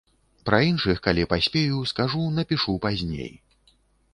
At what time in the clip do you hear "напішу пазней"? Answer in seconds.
2.39-3.31